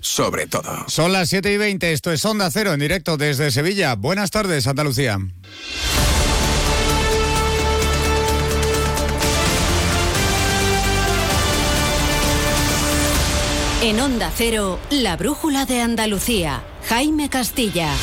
[0.00, 0.84] sobre todo.
[0.88, 3.94] Son las 7 y 20, esto es Onda Cero en directo desde Sevilla.
[3.94, 5.18] Buenas tardes, Andalucía.
[13.82, 16.62] En Onda Cero, la brújula de Andalucía.
[16.86, 17.94] Jaime Castilla.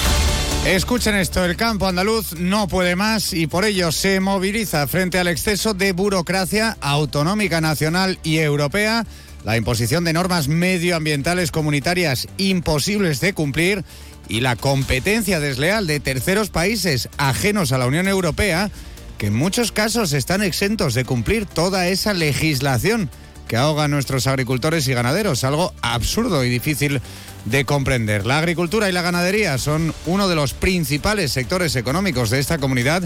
[0.66, 5.28] Escuchen esto, el campo andaluz no puede más y por ello se moviliza frente al
[5.28, 9.06] exceso de burocracia autonómica nacional y europea,
[9.44, 13.84] la imposición de normas medioambientales comunitarias imposibles de cumplir
[14.30, 18.70] y la competencia desleal de terceros países ajenos a la Unión Europea,
[19.18, 23.10] que en muchos casos están exentos de cumplir toda esa legislación
[23.48, 27.02] que ahoga a nuestros agricultores y ganaderos, algo absurdo y difícil
[27.46, 28.26] de comprender.
[28.26, 33.04] La agricultura y la ganadería son uno de los principales sectores económicos de esta comunidad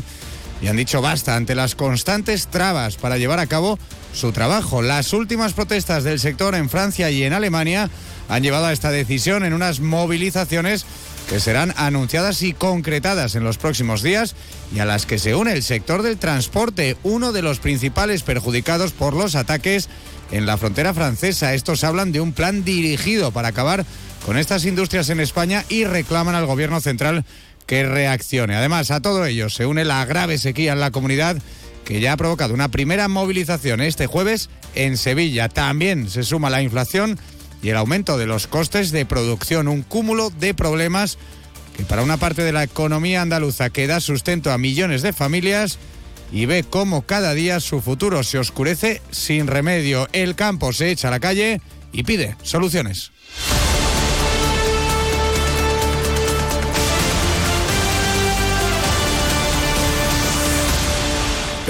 [0.62, 3.78] y han dicho basta ante las constantes trabas para llevar a cabo
[4.14, 4.82] su trabajo.
[4.82, 7.90] Las últimas protestas del sector en Francia y en Alemania
[8.30, 10.86] han llevado a esta decisión en unas movilizaciones
[11.30, 14.36] que serán anunciadas y concretadas en los próximos días
[14.76, 18.92] y a las que se une el sector del transporte, uno de los principales perjudicados
[18.92, 19.90] por los ataques
[20.32, 21.54] en la frontera francesa.
[21.54, 23.86] Estos hablan de un plan dirigido para acabar
[24.26, 27.26] con estas industrias en España y reclaman al gobierno central
[27.66, 28.56] que reaccione.
[28.56, 31.38] Además, a todo ello se une la grave sequía en la comunidad
[31.86, 35.50] que ya ha provocado una primera movilización este jueves en Sevilla.
[35.50, 37.20] También se suma la inflación
[37.62, 41.18] y el aumento de los costes de producción, un cúmulo de problemas
[41.76, 45.78] que para una parte de la economía andaluza que da sustento a millones de familias
[46.32, 50.08] y ve cómo cada día su futuro se oscurece sin remedio.
[50.14, 53.12] El campo se echa a la calle y pide soluciones.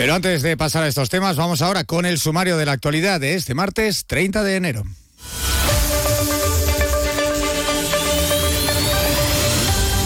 [0.02, 3.20] Pero antes de pasar a estos temas, vamos ahora con el sumario de la actualidad
[3.20, 4.84] de este martes 30 de enero.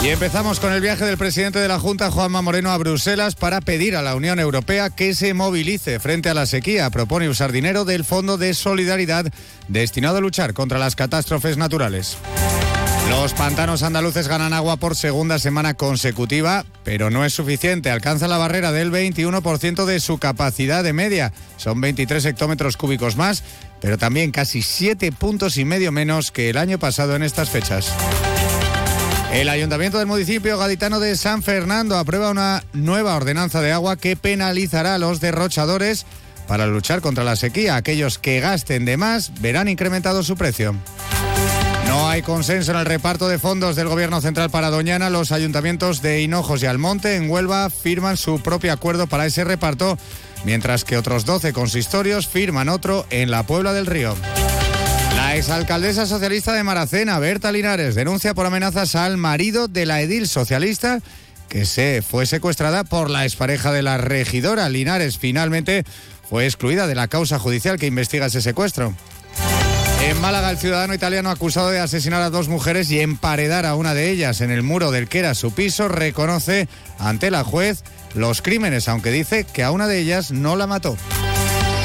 [0.04, 3.62] Y empezamos con el viaje del presidente de la Junta, Juanma Moreno, a Bruselas para
[3.62, 6.90] pedir a la Unión Europea que se movilice frente a la sequía.
[6.90, 9.32] Propone usar dinero del Fondo de Solidaridad
[9.70, 12.18] destinado a luchar contra las catástrofes naturales.
[13.22, 17.90] Los pantanos andaluces ganan agua por segunda semana consecutiva, pero no es suficiente.
[17.90, 21.32] Alcanza la barrera del 21% de su capacidad de media.
[21.56, 23.42] Son 23 hectómetros cúbicos más,
[23.80, 27.88] pero también casi 7 puntos y medio menos que el año pasado en estas fechas.
[29.34, 34.18] El Ayuntamiento del municipio gaditano de San Fernando aprueba una nueva ordenanza de agua que
[34.18, 36.06] penalizará a los derrochadores
[36.48, 37.76] para luchar contra la sequía.
[37.76, 40.76] Aquellos que gasten de más verán incrementado su precio.
[41.96, 45.10] No hay consenso en el reparto de fondos del Gobierno Central para Doñana.
[45.10, 49.98] Los ayuntamientos de Hinojos y Almonte en Huelva firman su propio acuerdo para ese reparto,
[50.44, 54.14] mientras que otros 12 consistorios firman otro en la Puebla del Río.
[55.16, 60.28] La exalcaldesa socialista de Maracena, Berta Linares, denuncia por amenazas al marido de la edil
[60.28, 61.00] socialista
[61.48, 64.68] que se fue secuestrada por la expareja de la regidora.
[64.68, 65.86] Linares finalmente
[66.30, 68.94] fue excluida de la causa judicial que investiga ese secuestro.
[70.02, 73.94] En Málaga, el ciudadano italiano acusado de asesinar a dos mujeres y emparedar a una
[73.94, 76.68] de ellas en el muro del que era su piso reconoce
[77.00, 77.84] ante la juez
[78.14, 80.96] los crímenes, aunque dice que a una de ellas no la mató.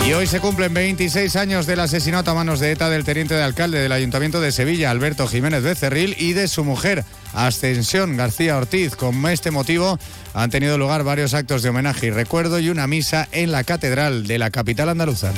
[0.07, 3.43] Y hoy se cumplen 26 años del asesinato a manos de ETA del teniente de
[3.43, 7.05] alcalde del Ayuntamiento de Sevilla, Alberto Jiménez Becerril, y de su mujer,
[7.35, 8.97] Ascensión García Ortiz.
[8.97, 9.99] Con este motivo
[10.35, 14.27] han tenido lugar varios actos de homenaje y recuerdo y una misa en la Catedral
[14.27, 15.33] de la capital andaluza.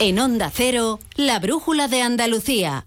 [0.00, 2.84] En Onda Cero, la brújula de Andalucía.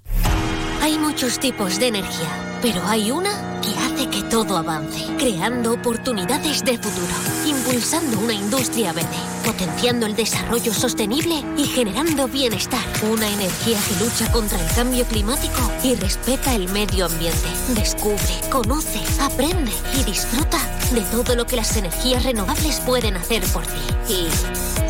[0.82, 6.66] Hay muchos tipos de energía, pero hay una que hace que todo avance, creando oportunidades
[6.66, 7.14] de futuro,
[7.46, 9.08] impulsando una industria verde,
[9.46, 12.84] potenciando el desarrollo sostenible y generando bienestar.
[13.10, 17.48] Una energía que lucha contra el cambio climático y respeta el medio ambiente.
[17.70, 20.60] Descubre, conoce, aprende y disfruta
[20.94, 24.14] de todo lo que las energías renovables pueden hacer por ti.
[24.14, 24.87] Y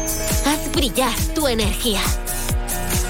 [0.48, 2.00] haz brillar tu energía.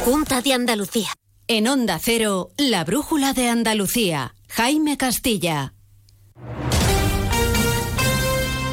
[0.03, 1.09] Junta de Andalucía.
[1.47, 4.33] En Onda Cero, la brújula de Andalucía.
[4.49, 5.73] Jaime Castilla.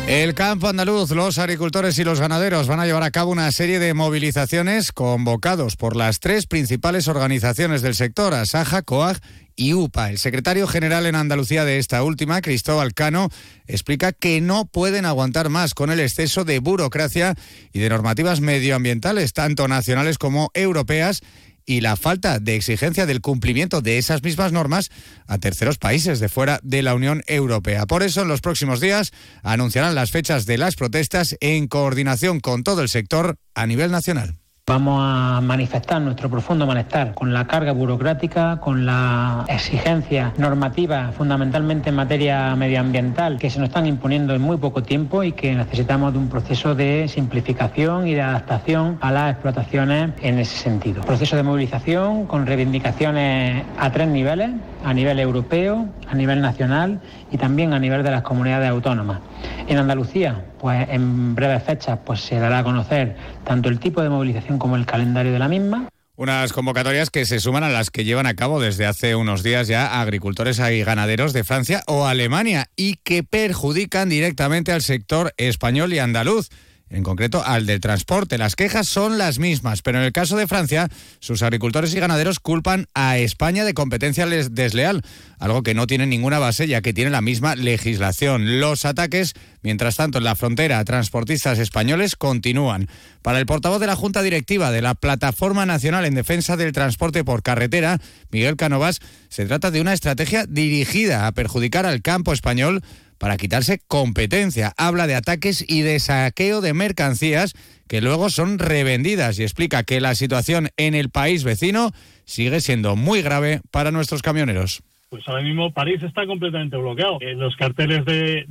[0.07, 3.79] El campo andaluz, los agricultores y los ganaderos van a llevar a cabo una serie
[3.79, 9.19] de movilizaciones convocados por las tres principales organizaciones del sector, Asaja, COAG
[9.57, 10.11] y UPA.
[10.11, 13.31] El secretario general en Andalucía de esta última, Cristóbal Cano,
[13.67, 17.35] explica que no pueden aguantar más con el exceso de burocracia
[17.73, 21.23] y de normativas medioambientales, tanto nacionales como europeas,
[21.67, 24.91] y la falta de exigencia del cumplimiento de esas mismas normas
[25.27, 27.87] a terceros países de fuera de la Unión Europea.
[27.87, 29.13] Por eso, en los próximos días
[29.43, 34.44] anunciarán las fechas de las protestas en coordinación con todo el sector a nivel nacional.
[34.67, 41.91] Vamos a manifestar nuestro profundo malestar con la carga burocrática, con la exigencia normativa, fundamentalmente
[41.91, 46.15] en materia medioambiental, que se nos están imponiendo en muy poco tiempo y que necesitamos
[46.15, 51.03] de un proceso de simplificación y de adaptación a las explotaciones en ese sentido.
[51.03, 54.49] Proceso de movilización con reivindicaciones a tres niveles,
[54.83, 59.19] a nivel europeo, a nivel nacional y también a nivel de las comunidades autónomas.
[59.67, 64.09] En Andalucía, pues en breves fechas, pues se dará a conocer tanto el tipo de
[64.09, 65.89] movilización como el calendario de la misma.
[66.17, 69.67] Unas convocatorias que se suman a las que llevan a cabo desde hace unos días
[69.67, 75.93] ya agricultores y ganaderos de Francia o Alemania y que perjudican directamente al sector español
[75.93, 76.51] y andaluz
[76.95, 78.39] en concreto al del transporte.
[78.39, 80.89] Las quejas son las mismas, pero en el caso de Francia,
[81.19, 85.03] sus agricultores y ganaderos culpan a España de competencia desleal,
[85.39, 88.61] algo que no tiene ninguna base ya que tiene la misma legislación.
[88.61, 92.89] Los ataques, mientras tanto, en la frontera a transportistas españoles continúan.
[93.23, 97.25] Para el portavoz de la Junta Directiva de la Plataforma Nacional en Defensa del Transporte
[97.25, 98.01] por Carretera,
[98.31, 102.83] Miguel Canovas, se trata de una estrategia dirigida a perjudicar al campo español
[103.19, 104.73] para quitarse competencia.
[104.77, 107.55] Habla de ataques y de saqueo de mercancías
[107.89, 111.93] que luego son revendidas y explica que la situación en el país vecino
[112.25, 114.83] sigue siendo muy grave para nuestros camioneros.
[115.15, 117.19] Pues ahora mismo París está completamente bloqueado.
[117.21, 118.45] Eh, los carteles de,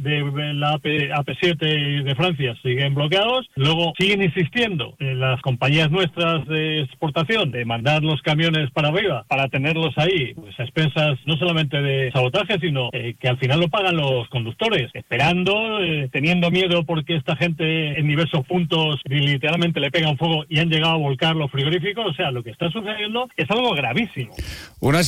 [0.55, 3.49] la AP, 7 de Francia siguen bloqueados.
[3.55, 9.25] Luego siguen insistiendo en las compañías nuestras de exportación de mandar los camiones para arriba
[9.27, 13.59] para tenerlos ahí pues, a expensas no solamente de sabotaje, sino eh, que al final
[13.59, 19.81] lo pagan los conductores, esperando, eh, teniendo miedo porque esta gente en diversos puntos literalmente
[19.81, 22.05] le pegan fuego y han llegado a volcar los frigoríficos.
[22.05, 24.33] O sea, lo que está sucediendo es algo gravísimo.
[24.79, 25.01] Una,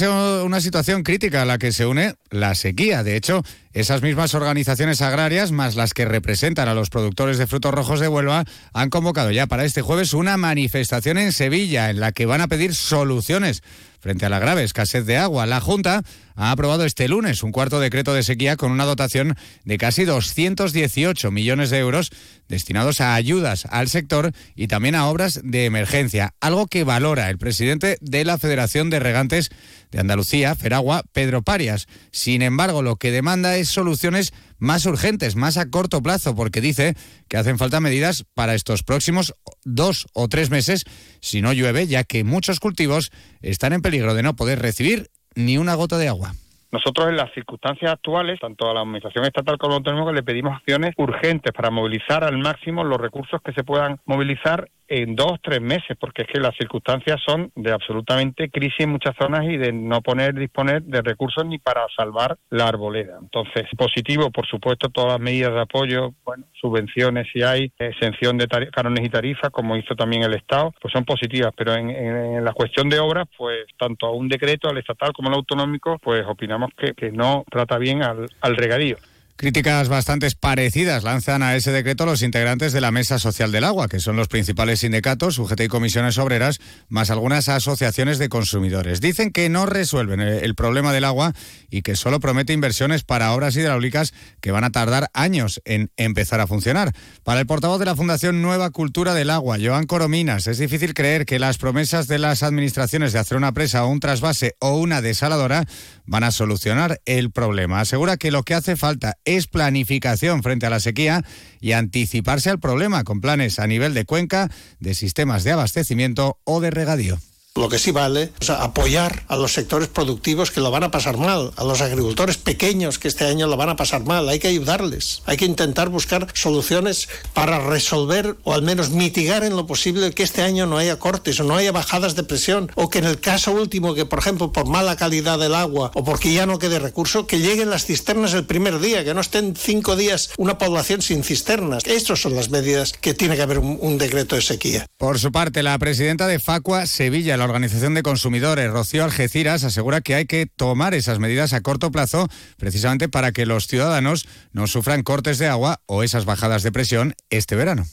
[0.44, 3.03] una situación crítica la que se une la sequía.
[3.03, 3.44] De hecho,
[3.75, 8.07] esas mismas organizaciones agrarias, más las que representan a los productores de frutos rojos de
[8.07, 12.39] Huelva, han convocado ya para este jueves una manifestación en Sevilla en la que van
[12.39, 13.63] a pedir soluciones
[14.06, 15.48] frente a la grave escasez de agua.
[15.48, 16.04] La Junta
[16.36, 21.31] ha aprobado este lunes un cuarto decreto de sequía con una dotación de casi 218
[21.31, 22.12] millones de euros
[22.48, 27.39] destinados a ayudas al sector y también a obras de emergencia, algo que valora el
[27.39, 29.50] presidente de la Federación de Regantes
[29.89, 31.88] de Andalucía, Feragua, Pedro Parias.
[32.12, 36.96] Sin embargo, lo que demanda es soluciones más urgentes, más a corto plazo, porque dice
[37.28, 39.34] que hacen falta medidas para estos próximos
[39.64, 40.86] dos o tres meses
[41.22, 45.58] si no llueve, ya que muchos cultivos están en peligro de no poder recibir ni
[45.58, 46.34] una gota de agua.
[46.72, 50.94] Nosotros en las circunstancias actuales, tanto a la Administración Estatal como autónoma, le pedimos acciones
[50.98, 55.98] urgentes para movilizar al máximo los recursos que se puedan movilizar en dos, tres meses,
[56.00, 60.02] porque es que las circunstancias son de absolutamente crisis en muchas zonas y de no
[60.02, 63.18] poner, disponer de recursos ni para salvar la arboleda.
[63.22, 68.48] Entonces, positivo, por supuesto, todas las medidas de apoyo, bueno, subvenciones si hay, exención de
[68.48, 72.90] canones y tarifas, como hizo también el Estado, pues son positivas, pero en, la cuestión
[72.90, 77.12] de obras, pues tanto a un decreto, al estatal como al autonómico, pues opinamos que,
[77.12, 78.98] no trata bien al, al regadío.
[79.38, 83.90] Críticas bastante parecidas lanzan a ese decreto los integrantes de la Mesa Social del Agua,
[83.90, 89.02] que son los principales sindicatos, UGT y comisiones obreras, más algunas asociaciones de consumidores.
[89.02, 91.34] Dicen que no resuelven el problema del agua
[91.70, 96.40] y que solo promete inversiones para obras hidráulicas que van a tardar años en empezar
[96.40, 96.94] a funcionar.
[97.24, 101.26] Para el portavoz de la Fundación Nueva Cultura del Agua, Joan Corominas, es difícil creer
[101.26, 105.02] que las promesas de las administraciones de hacer una presa o un trasvase o una
[105.02, 105.66] desaladora
[106.06, 107.81] van a solucionar el problema.
[107.81, 111.24] Asegura que lo que hace falta es planificación frente a la sequía
[111.60, 116.62] y anticiparse al problema con planes a nivel de cuenca, de sistemas de abastecimiento o
[116.62, 117.18] de regadío.
[117.57, 121.16] Lo que sí vale es apoyar a los sectores productivos que lo van a pasar
[121.16, 124.28] mal, a los agricultores pequeños que este año lo van a pasar mal.
[124.28, 125.21] Hay que ayudarles.
[125.26, 130.24] Hay que intentar buscar soluciones para resolver o al menos mitigar en lo posible que
[130.24, 133.21] este año no haya cortes o no haya bajadas de presión o que en el
[133.21, 136.80] caso último que por ejemplo por mala calidad del agua o porque ya no quede
[136.80, 141.02] recurso que lleguen las cisternas el primer día, que no estén cinco días una población
[141.02, 141.85] sin cisternas.
[141.85, 144.85] Estas son las medidas que tiene que haber un, decreto de sequía.
[144.97, 150.16] Por su parte, la presidenta de Facua Sevilla, Organización de Consumidores, Rocío Algeciras, asegura que
[150.16, 155.04] hay que tomar esas medidas a corto plazo precisamente para que los ciudadanos no sufran
[155.04, 157.85] cortes de agua o esas bajadas de presión este verano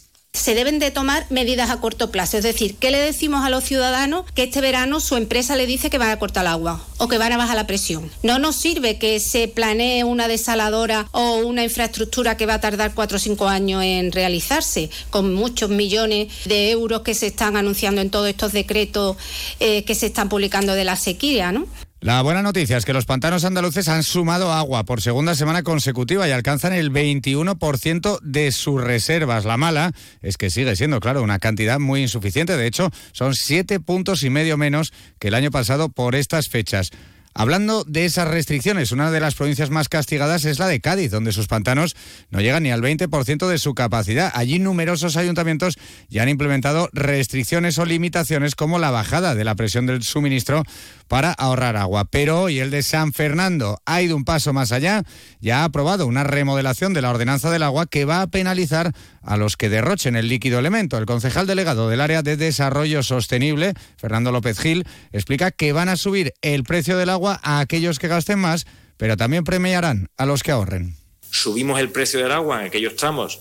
[0.43, 2.37] se deben de tomar medidas a corto plazo.
[2.37, 5.89] Es decir, ¿qué le decimos a los ciudadanos que este verano su empresa le dice
[5.89, 8.11] que van a cortar el agua o que van a bajar la presión?
[8.25, 12.93] No nos sirve que se planee una desaladora o una infraestructura que va a tardar
[12.93, 18.01] cuatro o cinco años en realizarse, con muchos millones de euros que se están anunciando
[18.01, 19.17] en todos estos decretos
[19.61, 21.69] eh, que se están publicando de la sequía, ¿no?
[22.03, 26.27] La buena noticia es que los pantanos andaluces han sumado agua por segunda semana consecutiva
[26.27, 29.45] y alcanzan el 21% de sus reservas.
[29.45, 32.57] La mala es que sigue siendo, claro, una cantidad muy insuficiente.
[32.57, 36.91] De hecho, son siete puntos y medio menos que el año pasado por estas fechas.
[37.35, 41.33] Hablando de esas restricciones, una de las provincias más castigadas es la de Cádiz, donde
[41.33, 41.97] sus pantanos
[42.31, 44.31] no llegan ni al 20% de su capacidad.
[44.35, 45.79] Allí numerosos ayuntamientos
[46.11, 50.63] ya han implementado restricciones o limitaciones como la bajada de la presión del suministro
[51.09, 52.05] para ahorrar agua.
[52.05, 55.03] Pero hoy el de San Fernando ha ido un paso más allá
[55.41, 59.37] y ha aprobado una remodelación de la ordenanza del agua que va a penalizar a
[59.37, 60.99] los que derrochen el líquido elemento.
[60.99, 65.97] El concejal delegado del área de desarrollo sostenible, Fernando López Gil, explica que van a
[65.97, 70.43] subir el precio del agua a aquellos que gasten más, pero también premiarán a los
[70.43, 70.97] que ahorren.
[71.31, 73.41] Subimos el precio del agua en aquellos tramos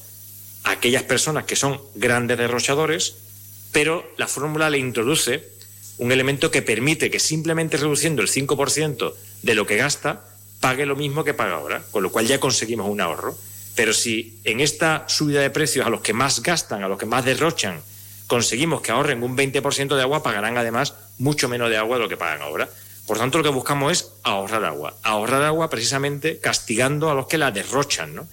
[0.63, 3.15] a aquellas personas que son grandes derrochadores,
[3.71, 5.43] pero la fórmula le introduce
[5.97, 10.25] un elemento que permite que simplemente reduciendo el 5% de lo que gasta,
[10.59, 13.37] pague lo mismo que paga ahora, con lo cual ya conseguimos un ahorro.
[13.75, 17.05] Pero si en esta subida de precios a los que más gastan, a los que
[17.05, 17.81] más derrochan,
[18.27, 22.09] conseguimos que ahorren un 20% de agua, pagarán además mucho menos de agua de lo
[22.09, 22.69] que pagan ahora.
[23.07, 24.95] Por tanto, lo que buscamos es ahorrar agua.
[25.03, 28.27] Ahorrar agua precisamente castigando a los que la derrochan, ¿no?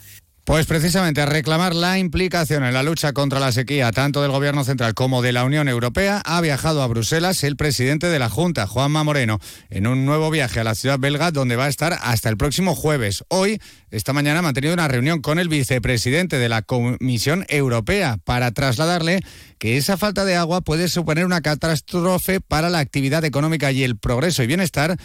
[0.49, 4.64] Pues precisamente a reclamar la implicación en la lucha contra la sequía tanto del Gobierno
[4.64, 8.67] central como de la Unión Europea, ha viajado a Bruselas el presidente de la Junta,
[8.67, 12.31] Juanma Moreno, en un nuevo viaje a la ciudad belga donde va a estar hasta
[12.31, 13.25] el próximo jueves.
[13.28, 18.50] Hoy, esta mañana, ha mantenido una reunión con el vicepresidente de la Comisión Europea para
[18.50, 19.21] trasladarle
[19.59, 23.99] que esa falta de agua puede suponer una catástrofe para la actividad económica y el
[23.99, 24.97] progreso y bienestar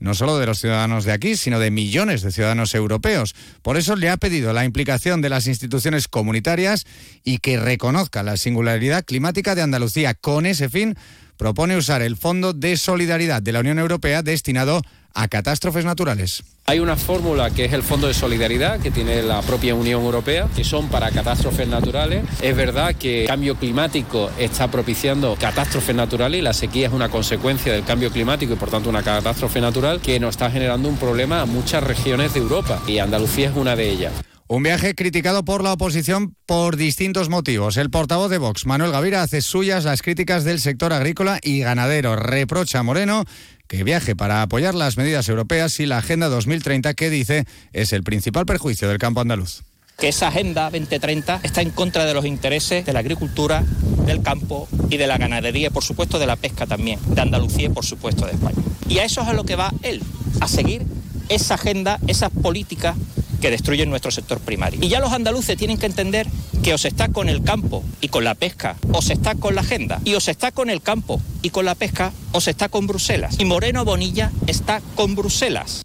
[0.00, 3.34] no solo de los ciudadanos de aquí, sino de millones de ciudadanos europeos.
[3.62, 6.86] Por eso le ha pedido la implicación de las instituciones comunitarias
[7.22, 10.14] y que reconozca la singularidad climática de Andalucía.
[10.14, 10.96] Con ese fin,
[11.36, 14.82] propone usar el Fondo de Solidaridad de la Unión Europea destinado
[15.14, 16.42] a catástrofes naturales.
[16.66, 20.48] Hay una fórmula que es el Fondo de Solidaridad que tiene la propia Unión Europea,
[20.54, 22.24] que son para catástrofes naturales.
[22.40, 27.08] Es verdad que el cambio climático está propiciando catástrofes naturales y la sequía es una
[27.08, 30.96] consecuencia del cambio climático y por tanto una catástrofe natural que nos está generando un
[30.96, 34.12] problema a muchas regiones de Europa y Andalucía es una de ellas.
[34.52, 37.76] Un viaje criticado por la oposición por distintos motivos.
[37.76, 42.16] El portavoz de Vox, Manuel Gavira, hace suyas las críticas del sector agrícola y ganadero.
[42.16, 43.24] Reprocha a Moreno
[43.70, 48.02] que viaje para apoyar las medidas europeas y la Agenda 2030 que dice es el
[48.02, 49.62] principal perjuicio del campo andaluz
[49.96, 53.62] que esa Agenda 2030 está en contra de los intereses de la agricultura,
[54.06, 57.66] del campo y de la ganadería y por supuesto de la pesca también, de Andalucía
[57.66, 58.56] y por supuesto de España.
[58.88, 60.02] Y a eso es a lo que va él,
[60.40, 60.82] a seguir
[61.28, 62.96] esa agenda, esas políticas
[63.42, 64.80] que destruyen nuestro sector primario.
[64.82, 66.26] Y ya los andaluces tienen que entender
[66.62, 69.54] que o se está con el campo y con la pesca, o se está con
[69.54, 72.50] la agenda, y o se está con el campo y con la pesca, o se
[72.50, 73.36] está con Bruselas.
[73.38, 75.82] Y Moreno Bonilla está con Bruselas.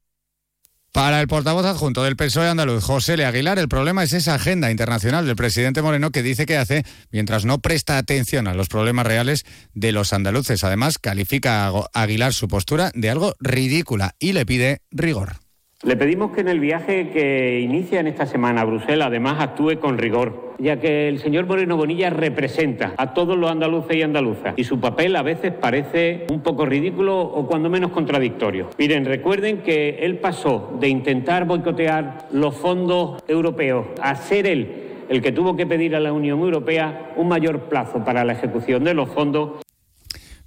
[0.95, 4.71] Para el portavoz adjunto del PSOE andaluz, José Le Aguilar, el problema es esa agenda
[4.71, 9.05] internacional del presidente Moreno que dice que hace mientras no presta atención a los problemas
[9.05, 10.63] reales de los andaluces.
[10.63, 15.44] Además, califica a Aguilar su postura de algo ridícula y le pide rigor.
[15.83, 19.77] Le pedimos que en el viaje que inicia en esta semana a Bruselas además actúe
[19.79, 24.53] con rigor, ya que el señor Moreno Bonilla representa a todos los andaluces y andaluzas
[24.57, 28.69] y su papel a veces parece un poco ridículo o cuando menos contradictorio.
[28.79, 35.21] Miren, recuerden que él pasó de intentar boicotear los fondos europeos a ser él el
[35.21, 38.95] que tuvo que pedir a la Unión Europea un mayor plazo para la ejecución de
[38.95, 39.61] los fondos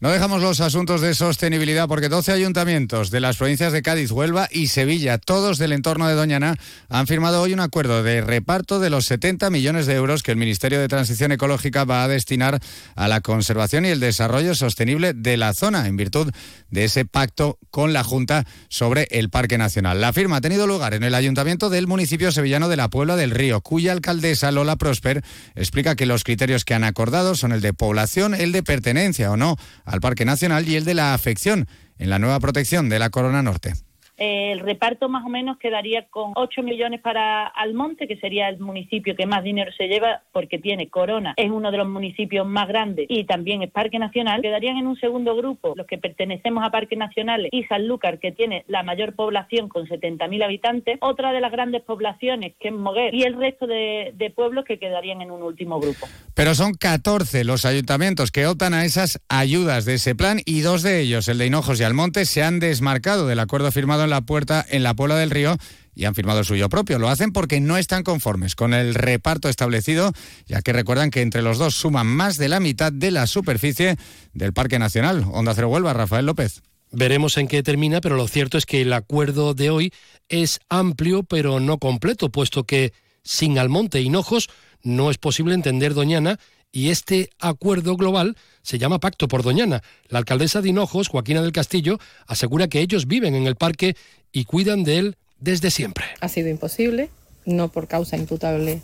[0.01, 4.49] no dejamos los asuntos de sostenibilidad porque 12 ayuntamientos de las provincias de Cádiz, Huelva
[4.49, 6.55] y Sevilla, todos del entorno de Doñana,
[6.89, 10.37] han firmado hoy un acuerdo de reparto de los 70 millones de euros que el
[10.37, 12.61] Ministerio de Transición Ecológica va a destinar
[12.95, 16.33] a la conservación y el desarrollo sostenible de la zona en virtud
[16.71, 20.01] de ese pacto con la Junta sobre el Parque Nacional.
[20.01, 23.33] La firma ha tenido lugar en el ayuntamiento del municipio sevillano de la Puebla del
[23.33, 25.25] Río, cuya alcaldesa Lola Prosper
[25.57, 29.37] explica que los criterios que han acordado son el de población, el de pertenencia o
[29.37, 29.57] no
[29.89, 31.67] al Parque Nacional y el de la afección
[31.99, 33.75] en la nueva protección de la Corona Norte.
[34.19, 39.15] El reparto más o menos quedaría con 8 millones para Almonte, que sería el municipio
[39.15, 43.07] que más dinero se lleva porque tiene Corona, es uno de los municipios más grandes
[43.09, 44.43] y también es Parque Nacional.
[44.43, 48.65] Quedarían en un segundo grupo los que pertenecemos a Parques Nacionales y Sanlúcar, que tiene
[48.67, 53.23] la mayor población con 70.000 habitantes, otra de las grandes poblaciones que es Moguer y
[53.23, 56.07] el resto de, pueblos que quedarían en un último grupo.
[56.35, 60.83] Pero son 14 los ayuntamientos que optan a esas ayudas de ese plan y dos
[60.83, 64.65] de ellos, el de Hinojos y Almonte, se han desmarcado del acuerdo firmado la puerta
[64.69, 65.57] en la Puebla del Río
[65.95, 66.99] y han firmado el suyo propio.
[66.99, 70.13] Lo hacen porque no están conformes con el reparto establecido,
[70.47, 73.97] ya que recuerdan que entre los dos suman más de la mitad de la superficie
[74.33, 75.27] del Parque Nacional.
[75.33, 76.63] Onda Cero Huelva, Rafael López.
[76.93, 79.93] Veremos en qué termina, pero lo cierto es que el acuerdo de hoy
[80.29, 82.93] es amplio, pero no completo, puesto que
[83.25, 84.49] sin Almonte y Hinojos
[84.83, 86.39] no es posible entender Doñana
[86.73, 89.83] y este acuerdo global se llama Pacto por Doñana.
[90.09, 93.97] La alcaldesa de Hinojos, Joaquina del Castillo, asegura que ellos viven en el parque
[94.33, 96.05] y cuidan de él desde siempre.
[96.21, 97.11] Ha sido imposible,
[97.47, 98.83] no por causa imputable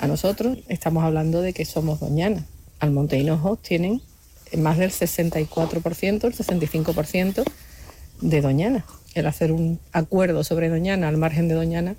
[0.00, 2.46] a nosotros, estamos hablando de que somos Doñana.
[2.78, 4.00] Almonte y Hinojos tienen
[4.56, 7.44] más del 64%, el 65%
[8.20, 8.84] de Doñana.
[9.14, 11.96] El hacer un acuerdo sobre Doñana al margen de Doñana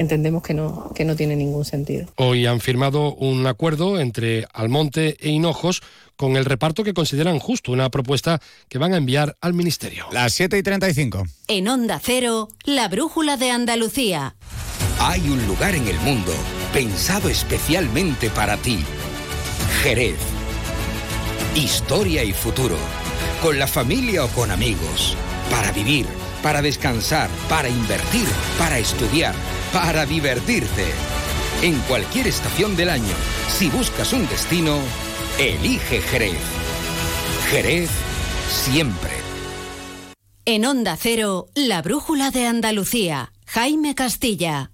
[0.00, 2.06] entendemos que no, que no tiene ningún sentido.
[2.16, 5.82] Hoy han firmado un acuerdo entre Almonte e Hinojos
[6.16, 10.06] con el reparto que consideran justo, una propuesta que van a enviar al Ministerio.
[10.10, 11.24] Las 7 y 35.
[11.48, 14.34] En Onda Cero, la brújula de Andalucía.
[14.98, 16.32] Hay un lugar en el mundo
[16.72, 18.78] pensado especialmente para ti.
[19.82, 20.16] Jerez.
[21.54, 22.76] Historia y futuro.
[23.42, 25.16] Con la familia o con amigos.
[25.50, 26.06] Para vivir,
[26.42, 28.26] para descansar, para invertir,
[28.58, 29.34] para estudiar
[29.72, 30.86] para divertirte.
[31.62, 33.14] En cualquier estación del año,
[33.48, 34.78] si buscas un destino,
[35.38, 36.40] elige Jerez.
[37.50, 37.90] Jerez
[38.48, 39.10] siempre.
[40.46, 43.32] En Onda Cero, la brújula de Andalucía.
[43.46, 44.70] Jaime Castilla.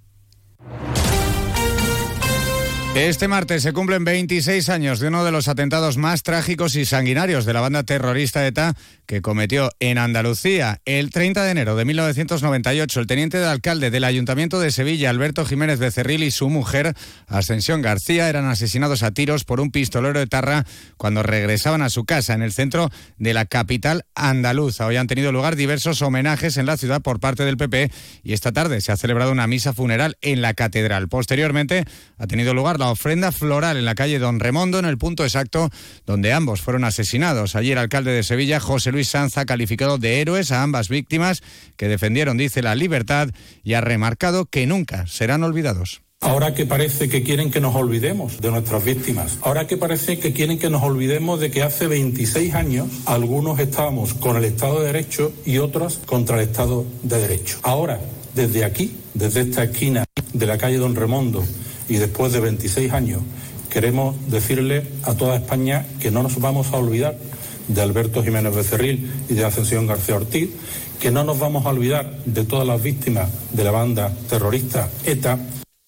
[2.97, 7.45] Este martes se cumplen 26 años de uno de los atentados más trágicos y sanguinarios
[7.45, 8.75] de la banda terrorista ETA
[9.05, 10.81] que cometió en Andalucía.
[10.87, 15.45] El 30 de enero de 1998, el teniente de alcalde del Ayuntamiento de Sevilla, Alberto
[15.45, 16.95] Jiménez Becerril, y su mujer,
[17.29, 20.65] Ascensión García, eran asesinados a tiros por un pistolero de Tarra
[20.97, 24.87] cuando regresaban a su casa en el centro de la capital andaluza.
[24.87, 27.91] Hoy han tenido lugar diversos homenajes en la ciudad por parte del PP
[28.25, 31.09] y esta tarde se ha celebrado una misa funeral en la catedral.
[31.09, 31.85] Posteriormente
[32.17, 35.71] ha tenido lugar la ofrenda floral en la calle Don Remondo, en el punto exacto
[36.07, 37.57] donde ambos fueron asesinados.
[37.57, 41.43] Allí el alcalde de Sevilla, José Luis Sanz, ha calificado de héroes a ambas víctimas
[41.77, 43.31] que defendieron, dice, la libertad
[43.65, 46.03] y ha remarcado que nunca serán olvidados.
[46.21, 50.33] Ahora que parece que quieren que nos olvidemos de nuestras víctimas, ahora que parece que
[50.33, 54.87] quieren que nos olvidemos de que hace 26 años algunos estábamos con el Estado de
[54.87, 57.59] Derecho y otros contra el Estado de Derecho.
[57.63, 58.01] Ahora,
[58.35, 61.45] desde aquí, desde esta esquina de la calle Don Remondo,
[61.89, 63.23] y después de 26 años
[63.71, 67.19] queremos decirle a toda España que no nos vamos a olvidar
[67.69, 70.51] de Alberto Jiménez Becerril y de Ascensión García Ortiz,
[71.01, 75.39] que no nos vamos a olvidar de todas las víctimas de la banda terrorista ETA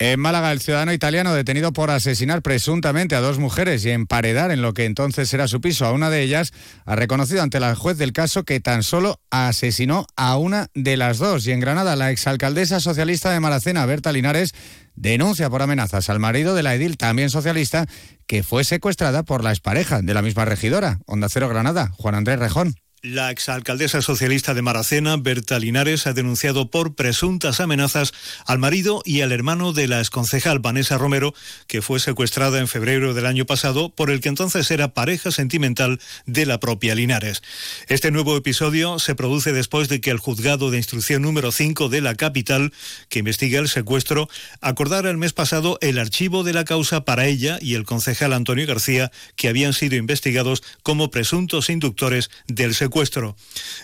[0.01, 4.63] en Málaga, el ciudadano italiano detenido por asesinar presuntamente a dos mujeres y emparedar en
[4.63, 6.53] lo que entonces era su piso a una de ellas,
[6.85, 11.19] ha reconocido ante la juez del caso que tan solo asesinó a una de las
[11.19, 11.47] dos.
[11.49, 14.55] Y en Granada, la exalcaldesa socialista de Maracena, Berta Linares,
[14.95, 17.87] denuncia por amenazas al marido de la edil, también socialista,
[18.29, 21.01] que fue secuestrada por la expareja de la misma regidora.
[21.07, 22.77] Onda Cero Granada, Juan Andrés Rejón.
[23.03, 28.13] La exalcaldesa socialista de Maracena, Berta Linares, ha denunciado por presuntas amenazas
[28.45, 31.33] al marido y al hermano de la exconcejal Vanessa Romero,
[31.69, 36.01] que fue secuestrada en febrero del año pasado por el que entonces era pareja sentimental
[36.27, 37.41] de la propia Linares.
[37.87, 42.01] Este nuevo episodio se produce después de que el juzgado de instrucción número 5 de
[42.01, 42.73] la capital,
[43.09, 44.29] que investiga el secuestro,
[44.61, 48.67] acordara el mes pasado el archivo de la causa para ella y el concejal Antonio
[48.67, 53.37] García, que habían sido investigados como presuntos inductores del secuestro secuestro.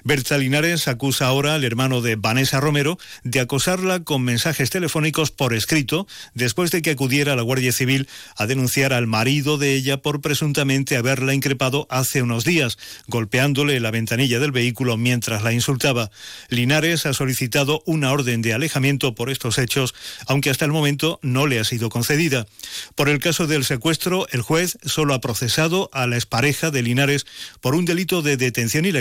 [0.03, 5.53] Berta Linares acusa ahora al hermano de Vanessa Romero de acosarla con mensajes telefónicos por
[5.53, 9.99] escrito después de que acudiera a la Guardia Civil a denunciar al marido de ella
[9.99, 16.11] por presuntamente haberla increpado hace unos días, golpeándole la ventanilla del vehículo mientras la insultaba.
[16.49, 19.95] Linares ha solicitado una orden de alejamiento por estos hechos,
[20.27, 22.47] aunque hasta el momento no le ha sido concedida.
[22.95, 27.27] Por el caso del secuestro, el juez solo ha procesado a la expareja de Linares
[27.61, 28.94] por un delito de detención ilegal,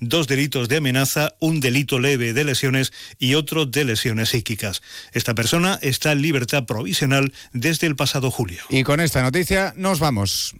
[0.00, 4.82] dos delitos de amenaza, un delito leve de lesiones y otro de lesiones psíquicas.
[5.12, 8.62] Esta persona está en libertad provisional desde el pasado julio.
[8.70, 10.54] Y con esta noticia nos vamos.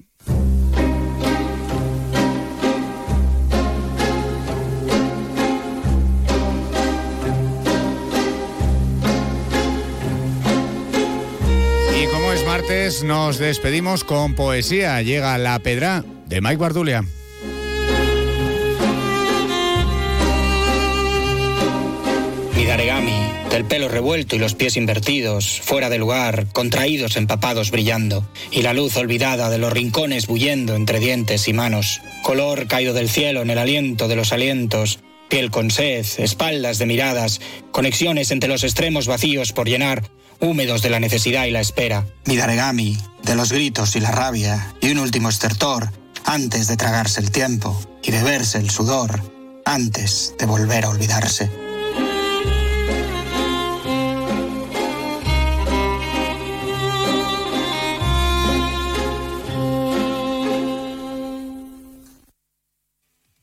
[13.05, 15.01] Nos despedimos con poesía.
[15.03, 17.05] Llega La Pedra de Mike Bardulia.
[22.67, 28.63] Daregami, del pelo revuelto y los pies invertidos, fuera de lugar, contraídos, empapados, brillando, y
[28.63, 33.43] la luz olvidada de los rincones bullendo entre dientes y manos, color caído del cielo
[33.43, 38.65] en el aliento de los alientos, piel con sed, espaldas de miradas, conexiones entre los
[38.65, 40.09] extremos vacíos por llenar,
[40.41, 42.07] húmedos de la necesidad y la espera.
[42.25, 45.91] Mi Daregami, de los gritos y la rabia, y un último estertor,
[46.25, 49.21] antes de tragarse el tiempo y beberse el sudor
[49.65, 51.64] antes de volver a olvidarse.